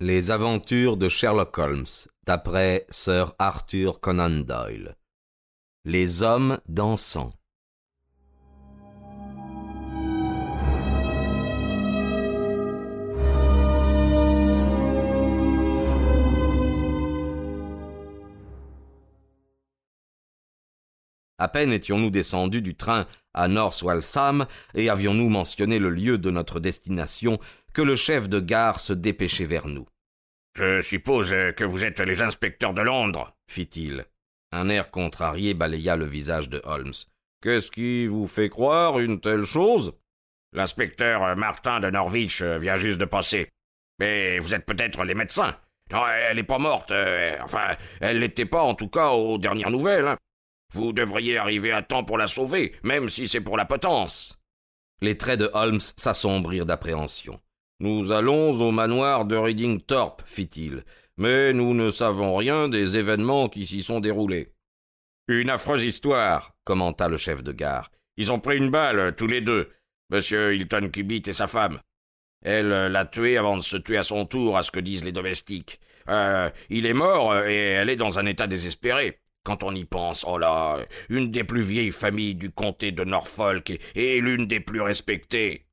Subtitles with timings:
[0.00, 1.84] Les aventures de Sherlock Holmes,
[2.24, 4.94] d'après Sir Arthur Conan Doyle.
[5.84, 7.32] Les hommes dansants.
[21.38, 23.08] À peine étions-nous descendus du train
[23.38, 27.38] à North Walsham et avions-nous mentionné le lieu de notre destination
[27.72, 29.86] que le chef de gare se dépêchait vers nous?
[30.56, 34.04] Je suppose que vous êtes les inspecteurs de Londres, fit-il.
[34.50, 36.94] Un air contrarié balaya le visage de Holmes.
[37.42, 39.92] Qu'est-ce qui vous fait croire une telle chose?
[40.52, 43.48] L'inspecteur Martin de Norwich vient juste de passer.
[44.00, 45.56] Mais vous êtes peut-être les médecins.
[45.92, 46.90] Non, elle n'est pas morte.
[46.90, 47.68] Euh, enfin,
[48.00, 50.06] elle l'était pas, en tout cas, aux dernières nouvelles.
[50.06, 50.16] Hein.
[50.72, 54.38] Vous devriez arriver à temps pour la sauver, même si c'est pour la potence.
[55.00, 57.40] Les traits de Holmes s'assombrirent d'appréhension.
[57.80, 60.84] Nous allons au manoir de Reading Thorpe, fit-il,
[61.16, 64.52] mais nous ne savons rien des événements qui s'y sont déroulés.
[65.28, 67.90] Une affreuse histoire, commenta le chef de gare.
[68.16, 69.70] Ils ont pris une balle, tous les deux,
[70.10, 71.80] monsieur Hilton Cubitt et sa femme.
[72.42, 75.12] Elle l'a tué avant de se tuer à son tour, à ce que disent les
[75.12, 75.80] domestiques.
[76.08, 79.20] Euh, il est mort et elle est dans un état désespéré.
[79.44, 83.78] Quand on y pense, oh là, une des plus vieilles familles du comté de Norfolk
[83.94, 85.66] et, l'une des plus respectées.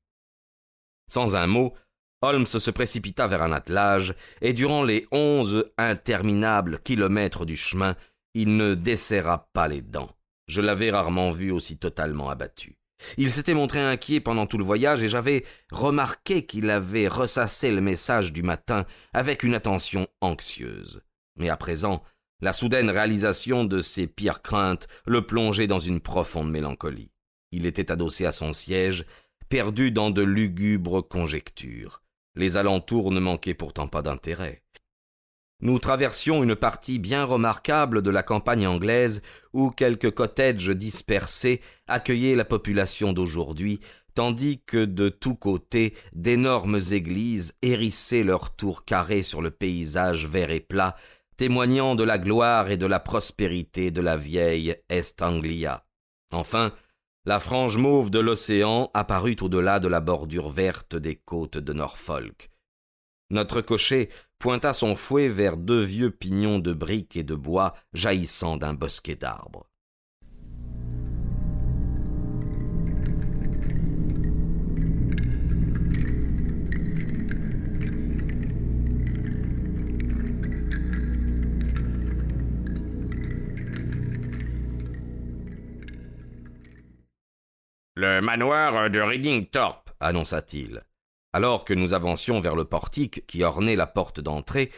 [1.08, 1.74] Sans un mot,
[2.22, 7.96] Holmes se précipita vers un attelage, et durant les onze interminables kilomètres du chemin,
[8.34, 10.10] il ne desserra pas les dents.
[10.48, 12.78] Je l'avais rarement vu aussi totalement abattu.
[13.18, 17.82] Il s'était montré inquiet pendant tout le voyage, et j'avais remarqué qu'il avait ressassé le
[17.82, 21.02] message du matin avec une attention anxieuse.
[21.38, 22.04] Mais à présent,
[22.46, 27.10] la soudaine réalisation de ses pires craintes le plongeait dans une profonde mélancolie.
[27.52, 29.04] Il était adossé à son siège,
[29.50, 32.04] perdu dans de lugubres conjectures.
[32.36, 34.62] Les alentours ne manquaient pourtant pas d'intérêt.
[35.60, 42.36] Nous traversions une partie bien remarquable de la campagne anglaise où quelques cottages dispersés accueillaient
[42.36, 43.80] la population d'aujourd'hui,
[44.14, 50.52] tandis que de tous côtés d'énormes églises hérissaient leurs tours carrées sur le paysage vert
[50.52, 50.96] et plat
[51.38, 55.86] témoignant de la gloire et de la prospérité de la vieille Est-Anglia.
[56.32, 56.74] Enfin,
[57.26, 62.50] la frange mauve de l'océan apparut au-delà de la bordure verte des côtes de Norfolk.
[63.32, 68.58] Notre cocher pointa son fouet vers deux vieux pignons de briques et de bois jaillissant
[68.58, 69.68] d'un bosquet d'arbres.
[88.06, 90.84] Le manoir de Reading Thorpe, annonça-t-il.
[91.34, 94.70] Alors que nous avancions vers le portique qui ornait la porte d'entrée,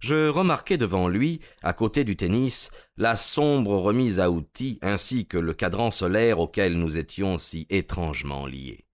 [0.00, 5.38] je remarquai devant lui, à côté du tennis, la sombre remise à outils ainsi que
[5.38, 8.84] le cadran solaire auquel nous étions si étrangement liés.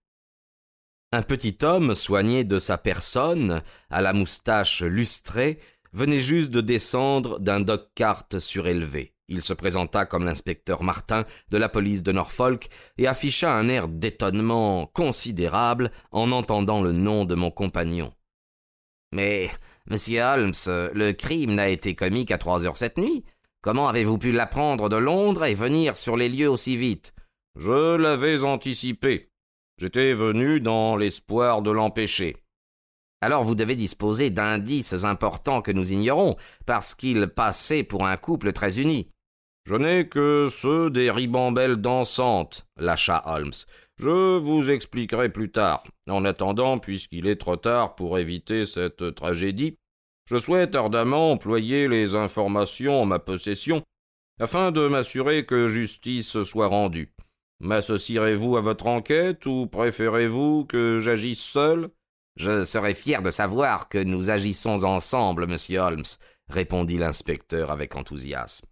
[1.11, 5.59] Un petit homme soigné de sa personne, à la moustache lustrée,
[5.91, 9.13] venait juste de descendre d'un dog-cart surélevé.
[9.33, 13.87] Il se présenta comme l'inspecteur Martin de la police de Norfolk et afficha un air
[13.87, 18.13] d'étonnement considérable en entendant le nom de mon compagnon.
[19.13, 19.49] Mais,
[19.89, 20.51] monsieur Holmes,
[20.93, 23.23] le crime n'a été commis qu'à trois heures cette nuit.
[23.61, 27.13] Comment avez-vous pu l'apprendre de Londres et venir sur les lieux aussi vite?
[27.55, 29.31] Je l'avais anticipé.
[29.77, 32.35] J'étais venu dans l'espoir de l'empêcher.
[33.21, 38.51] Alors vous devez disposer d'indices importants que nous ignorons, parce qu'ils passaient pour un couple
[38.51, 39.10] très uni.
[39.63, 43.53] Je n'ai que ceux des ribambelles dansantes, lâcha Holmes.
[43.97, 45.83] Je vous expliquerai plus tard.
[46.09, 49.77] En attendant, puisqu'il est trop tard pour éviter cette tragédie,
[50.25, 53.83] je souhaite ardemment employer les informations en ma possession
[54.39, 57.13] afin de m'assurer que justice soit rendue.
[57.59, 61.89] M'associerez-vous à votre enquête ou préférez-vous que j'agisse seul?
[62.37, 66.03] Je serais fier de savoir que nous agissons ensemble, monsieur Holmes,
[66.49, 68.70] répondit l'inspecteur avec enthousiasme.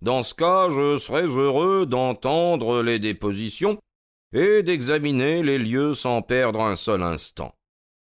[0.00, 3.78] Dans ce cas, je serais heureux d'entendre les dépositions
[4.32, 7.54] et d'examiner les lieux sans perdre un seul instant.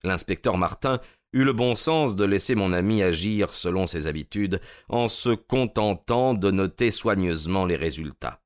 [0.03, 1.01] L'inspecteur Martin
[1.33, 6.33] eut le bon sens de laisser mon ami agir selon ses habitudes en se contentant
[6.33, 8.41] de noter soigneusement les résultats.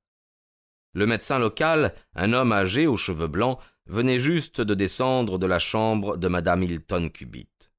[0.95, 5.59] Le médecin local, un homme âgé aux cheveux blancs, venait juste de descendre de la
[5.59, 7.71] chambre de madame Hilton Cubitt.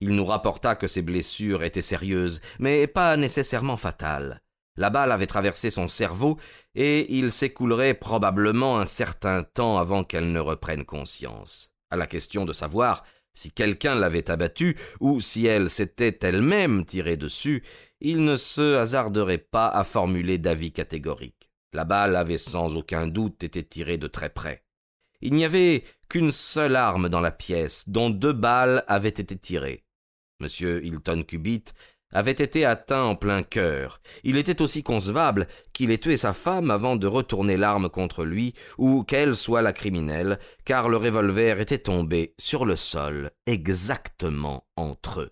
[0.00, 4.42] Il nous rapporta que ses blessures étaient sérieuses, mais pas nécessairement fatales.
[4.76, 6.38] La balle avait traversé son cerveau,
[6.74, 11.70] et il s'écoulerait probablement un certain temps avant qu'elle ne reprenne conscience.
[11.90, 13.04] À la question de savoir
[13.34, 17.62] Si quelqu'un l'avait abattue, ou si elle s'était elle-même tirée dessus,
[18.00, 21.50] il ne se hasarderait pas à formuler d'avis catégorique.
[21.72, 24.64] La balle avait sans aucun doute été tirée de très près.
[25.22, 29.84] Il n'y avait qu'une seule arme dans la pièce, dont deux balles avaient été tirées.
[30.40, 30.48] M.
[30.82, 31.72] Hilton Cubitt
[32.12, 34.00] avait été atteint en plein cœur.
[34.24, 38.54] Il était aussi concevable qu'il ait tué sa femme avant de retourner l'arme contre lui,
[38.78, 45.20] ou qu'elle soit la criminelle, car le revolver était tombé sur le sol, exactement entre
[45.20, 45.30] eux.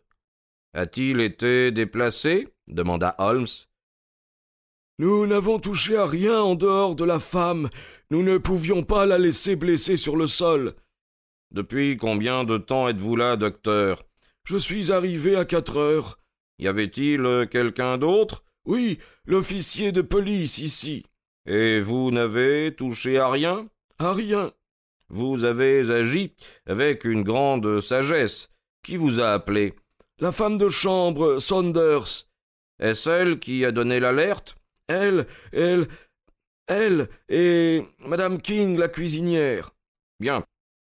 [0.75, 2.49] A-t-il été déplacé?
[2.69, 3.47] demanda Holmes.
[5.01, 7.71] Nous n'avons touché à rien en dehors de la femme.
[8.11, 10.75] Nous ne pouvions pas la laisser blessée sur le sol.
[11.53, 14.05] Depuis combien de temps êtes-vous là, docteur?
[14.45, 16.21] Je suis arrivé à quatre heures.
[16.61, 18.45] Y avait-il euh, quelqu'un d'autre?
[18.67, 21.07] Oui, l'officier de police ici.
[21.47, 23.67] Et vous n'avez touché à rien?
[23.99, 24.53] À rien.
[25.09, 26.35] Vous avez agi
[26.67, 28.51] avec une grande sagesse.
[28.83, 29.75] Qui vous a appelé?
[30.19, 32.29] La femme de chambre, Saunders.
[32.79, 34.55] Est-ce elle qui a donné l'alerte?
[34.87, 35.89] Elle, elle,
[36.67, 39.71] elle et Madame King, la cuisinière.
[40.19, 40.45] Bien.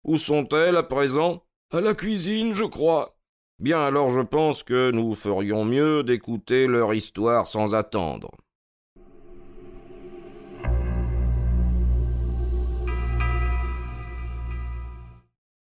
[0.04, 1.46] Où sont-elles à présent?
[1.72, 3.19] À la cuisine, je crois.
[3.60, 8.32] Bien, alors je pense que nous ferions mieux d'écouter leur histoire sans attendre.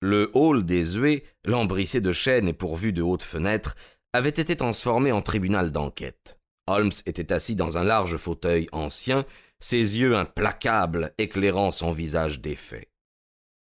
[0.00, 3.74] Le hall des huées, lambrissé de chênes et pourvu de hautes fenêtres,
[4.12, 6.38] avait été transformé en tribunal d'enquête.
[6.68, 9.24] Holmes était assis dans un large fauteuil ancien,
[9.58, 12.91] ses yeux implacables éclairant son visage défait.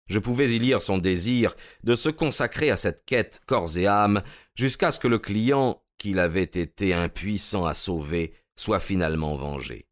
[0.06, 4.22] Je pouvais y lire son désir de se consacrer à cette quête corps et âme
[4.54, 9.86] jusqu'à ce que le client, qu'il avait été impuissant à sauver, soit finalement vengé.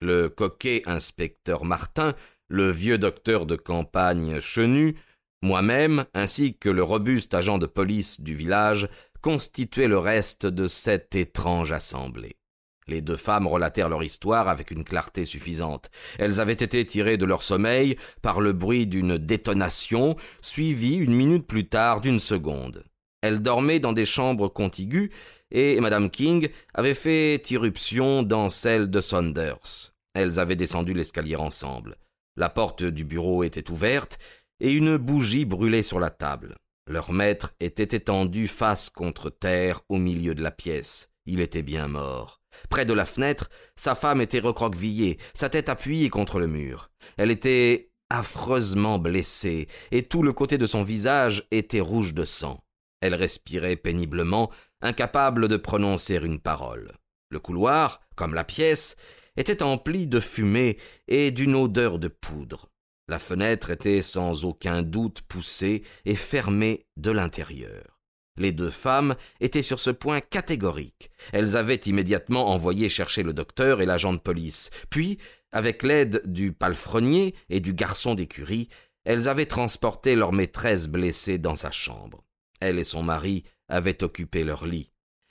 [0.00, 2.14] Le coquet inspecteur Martin,
[2.48, 4.96] le vieux docteur de campagne Chenu,
[5.42, 8.88] moi-même, ainsi que le robuste agent de police du village,
[9.22, 12.36] constituaient le reste de cette étrange assemblée.
[12.86, 15.90] Les deux femmes relatèrent leur histoire avec une clarté suffisante.
[16.18, 21.46] Elles avaient été tirées de leur sommeil par le bruit d'une détonation, suivie une minute
[21.46, 22.84] plus tard d'une seconde.
[23.22, 25.10] Elles dormaient dans des chambres contiguës,
[25.50, 29.92] et Madame King avait fait irruption dans celle de Saunders.
[30.12, 31.96] Elles avaient descendu l'escalier ensemble.
[32.36, 34.18] La porte du bureau était ouverte,
[34.60, 36.56] et une bougie brûlait sur la table.
[36.86, 41.08] Leur maître était étendu face contre terre au milieu de la pièce.
[41.24, 42.43] Il était bien mort.
[42.68, 46.90] Près de la fenêtre, sa femme était recroquevillée, sa tête appuyée contre le mur.
[47.16, 52.60] Elle était affreusement blessée, et tout le côté de son visage était rouge de sang.
[53.00, 56.92] Elle respirait péniblement, incapable de prononcer une parole.
[57.30, 58.96] Le couloir, comme la pièce,
[59.36, 60.78] était empli de fumée
[61.08, 62.70] et d'une odeur de poudre.
[63.08, 67.93] La fenêtre était sans aucun doute poussée et fermée de l'intérieur.
[68.36, 71.10] Les deux femmes étaient sur ce point catégoriques.
[71.32, 74.70] Elles avaient immédiatement envoyé chercher le docteur et l'agent de police.
[74.90, 75.18] Puis,
[75.52, 78.68] avec l'aide du palefrenier et du garçon d'écurie,
[79.04, 82.24] elles avaient transporté leur maîtresse blessée dans sa chambre.
[82.60, 84.90] Elle et son mari avaient occupé leur lit.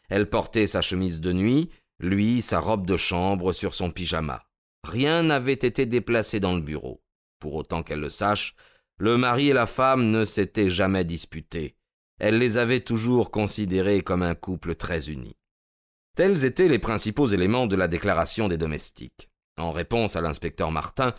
[0.10, 4.46] Elle portait sa chemise de nuit, lui sa robe de chambre sur son pyjama.
[4.86, 7.04] Rien n'avait été déplacé dans le bureau.
[7.40, 8.56] Pour autant qu'elle le sache,
[8.98, 11.76] le mari et la femme ne s'étaient jamais disputés
[12.20, 15.36] elle les avait toujours considérés comme un couple très uni.
[16.16, 19.30] Tels étaient les principaux éléments de la déclaration des domestiques.
[19.58, 21.14] En réponse à l'inspecteur Martin,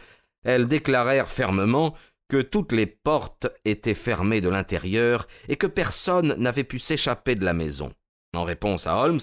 [0.45, 1.95] elles déclarèrent fermement
[2.29, 7.45] que toutes les portes étaient fermées de l'intérieur et que personne n'avait pu s'échapper de
[7.45, 7.93] la maison.
[8.35, 9.21] En réponse à Holmes,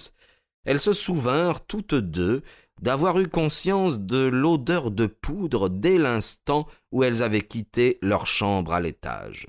[0.65, 2.43] elles se souvinrent toutes deux
[2.81, 8.73] d'avoir eu conscience de l'odeur de poudre dès l'instant où elles avaient quitté leur chambre
[8.73, 9.47] à l'étage.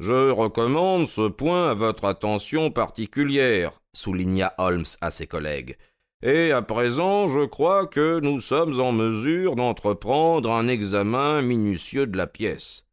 [0.00, 5.76] Je recommande ce point à votre attention particulière, souligna Holmes à ses collègues.
[6.22, 12.16] Et à présent, je crois que nous sommes en mesure d'entreprendre un examen minutieux de
[12.16, 12.86] la pièce.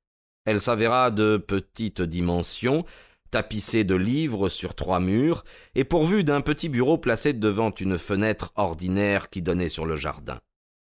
[0.44, 2.84] Elle s'avéra de petite dimension,
[3.32, 5.46] tapissée de livres sur trois murs,
[5.76, 10.42] et pourvue d'un petit bureau placé devant une fenêtre ordinaire qui donnait sur le jardin.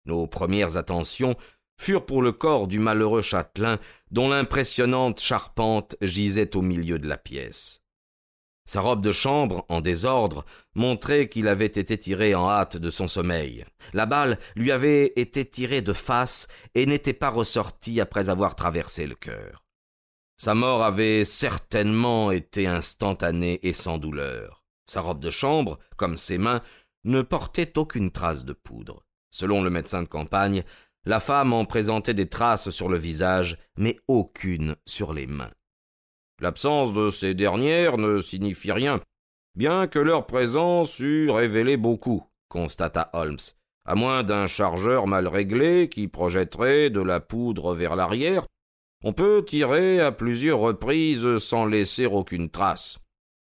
[0.05, 1.35] Nos premières attentions
[1.81, 3.79] furent pour le corps du malheureux châtelain
[4.11, 7.83] dont l'impressionnante charpente gisait au milieu de la pièce.
[8.67, 10.45] Sa robe de chambre, en désordre,
[10.75, 13.65] montrait qu'il avait été tiré en hâte de son sommeil.
[13.95, 19.07] La balle lui avait été tirée de face et n'était pas ressortie après avoir traversé
[19.07, 19.65] le cœur.
[20.37, 24.65] Sa mort avait certainement été instantanée et sans douleur.
[24.87, 26.63] Sa robe de chambre, comme ses mains,
[27.05, 29.05] ne portait aucune trace de poudre.
[29.31, 30.65] Selon le médecin de campagne,
[31.05, 35.51] la femme en présentait des traces sur le visage, mais aucune sur les mains.
[36.41, 39.01] L'absence de ces dernières ne signifie rien,
[39.55, 43.39] bien que leur présence eût révélé beaucoup, constata Holmes,
[43.85, 48.47] à moins d'un chargeur mal réglé qui projetterait de la poudre vers l'arrière,
[49.03, 52.99] on peut tirer à plusieurs reprises sans laisser aucune trace.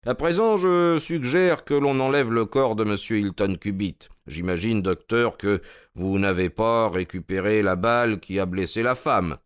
[0.06, 2.96] À présent, je suggère que l'on enlève le corps de M.
[3.10, 4.08] Hilton Cubitt.
[4.30, 5.60] J'imagine, docteur, que
[5.94, 9.38] vous n'avez pas récupéré la balle qui a blessé la femme.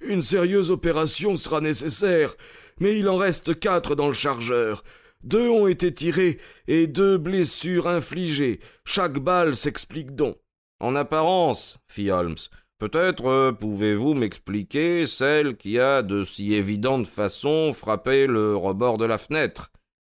[0.00, 2.34] Une sérieuse opération sera nécessaire,
[2.80, 4.82] mais il en reste quatre dans le chargeur.
[5.22, 6.38] Deux ont été tirés
[6.68, 8.60] et deux blessures infligées.
[8.86, 10.36] Chaque balle s'explique donc.
[10.80, 12.36] En apparence, fit Holmes.
[12.78, 19.04] Peut-être euh, pouvez-vous m'expliquer celle qui a de si évidente façon frappé le rebord de
[19.04, 19.70] la fenêtre?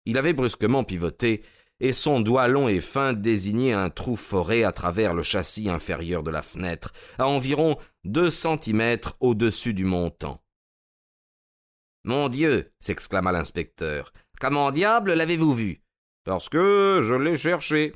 [0.05, 1.43] Il avait brusquement pivoté,
[1.79, 6.23] et son doigt long et fin désignait un trou foré à travers le châssis inférieur
[6.23, 10.43] de la fenêtre, à environ deux centimètres au-dessus du montant.
[12.03, 14.13] Mon Dieu s'exclama l'inspecteur.
[14.39, 15.81] Comment diable l'avez-vous vu?
[16.23, 17.93] Parce que je l'ai cherché.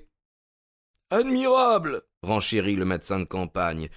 [1.10, 3.90] Admirable renchérit le médecin de campagne.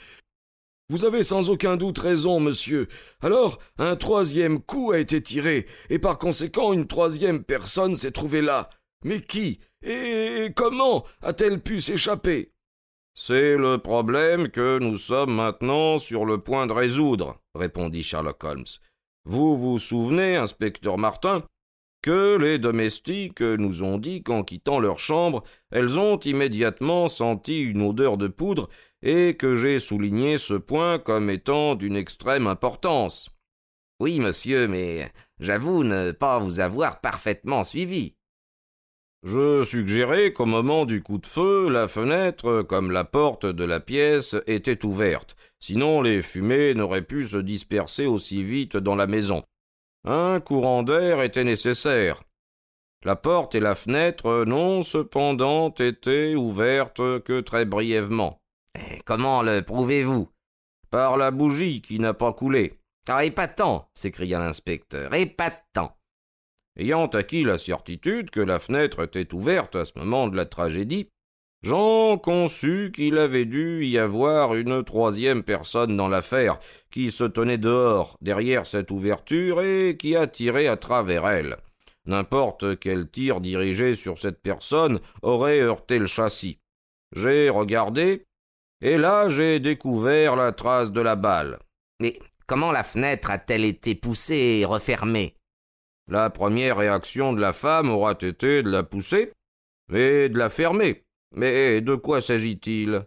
[0.90, 2.88] Vous avez sans aucun doute raison, monsieur.
[3.22, 8.42] Alors, un troisième coup a été tiré, et par conséquent une troisième personne s'est trouvée
[8.42, 8.68] là.
[9.04, 12.52] Mais qui et comment a-t-elle pu s'échapper?
[13.12, 18.64] C'est le problème que nous sommes maintenant sur le point de résoudre, répondit Sherlock Holmes.
[19.24, 21.44] Vous vous souvenez, inspecteur Martin,
[22.02, 27.82] que les domestiques nous ont dit qu'en quittant leur chambre, elles ont immédiatement senti une
[27.82, 28.68] odeur de poudre
[29.02, 33.30] et que j'ai souligné ce point comme étant d'une extrême importance.
[34.00, 38.16] Oui, monsieur, mais j'avoue ne pas vous avoir parfaitement suivi.
[39.24, 43.80] Je suggérais qu'au moment du coup de feu, la fenêtre, comme la porte de la
[43.80, 49.42] pièce, était ouverte, sinon les fumées n'auraient pu se disperser aussi vite dans la maison.
[50.04, 52.22] Un courant d'air était nécessaire.
[53.02, 58.42] La porte et la fenêtre n'ont cependant été ouvertes que très brièvement.
[58.74, 60.28] Et comment le prouvez-vous?
[60.90, 62.78] Par la bougie qui n'a pas coulé.
[63.08, 65.14] Ah, épatant s'écria l'inspecteur.
[65.14, 65.96] Épatant
[66.76, 71.08] Ayant acquis la certitude que la fenêtre était ouverte à ce moment de la tragédie,
[71.64, 76.58] J'en conçus qu'il avait dû y avoir une troisième personne dans l'affaire,
[76.90, 81.56] qui se tenait dehors, derrière cette ouverture, et qui a tiré à travers elle.
[82.04, 86.58] N'importe quel tir dirigé sur cette personne aurait heurté le châssis.
[87.16, 88.26] J'ai regardé,
[88.82, 91.58] et là j'ai découvert la trace de la balle.
[91.98, 95.34] Mais comment la fenêtre a-t-elle été poussée et refermée?
[96.08, 99.32] La première réaction de la femme aura été de la pousser
[99.92, 101.04] et de la fermer.
[101.34, 103.06] Mais de quoi s'agit-il?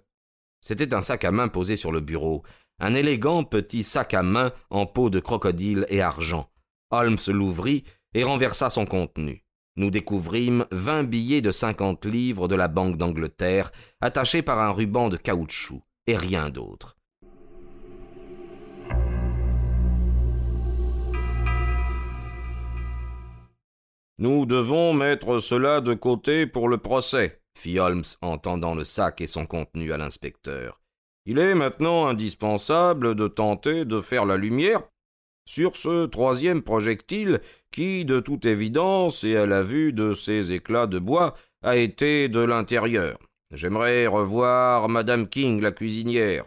[0.61, 2.43] C'était un sac à main posé sur le bureau,
[2.79, 6.49] un élégant petit sac à main en peau de crocodile et argent.
[6.91, 9.43] Holmes l'ouvrit et renversa son contenu
[9.77, 15.07] nous découvrîmes vingt billets de cinquante livres de la Banque d'Angleterre, attachés par un ruban
[15.09, 16.96] de caoutchouc, et rien d'autre.
[24.19, 29.21] Nous devons mettre cela de côté pour le procès, fit Holmes en tendant le sac
[29.21, 30.81] et son contenu à l'inspecteur.
[31.25, 34.81] Il est maintenant indispensable de tenter de faire la lumière
[35.45, 40.87] sur ce troisième projectile qui, de toute évidence, et à la vue de ces éclats
[40.87, 43.19] de bois, a été de l'intérieur.
[43.51, 46.45] J'aimerais revoir Madame King, la cuisinière.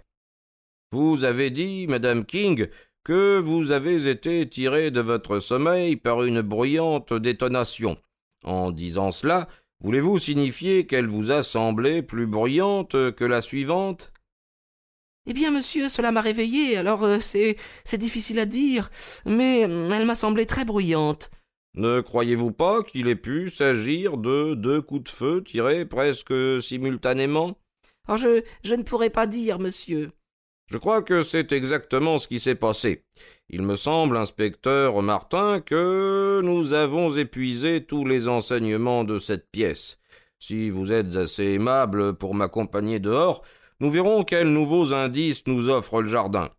[0.93, 2.69] Vous avez dit, Madame King,
[3.05, 7.97] que vous avez été tirée de votre sommeil par une bruyante détonation.
[8.45, 9.49] En disant cela,
[9.81, 14.13] voulez-vous signifier qu'elle vous a semblé plus bruyante que la suivante?
[15.27, 17.57] Eh bien, monsieur, cela m'a réveillé, alors euh, c'est.
[17.85, 18.91] c'est difficile à dire,
[19.27, 21.31] mais elle m'a semblé très bruyante.
[21.75, 27.59] Ne croyez-vous pas qu'il ait pu s'agir de deux coups de feu tirés presque simultanément?
[28.09, 30.11] Oh, je, je ne pourrais pas dire, monsieur.
[30.71, 33.05] Je crois que c'est exactement ce qui s'est passé.
[33.49, 39.99] Il me semble, inspecteur Martin, que nous avons épuisé tous les enseignements de cette pièce.
[40.39, 43.43] Si vous êtes assez aimable pour m'accompagner dehors,
[43.81, 46.51] nous verrons quels nouveaux indices nous offre le jardin.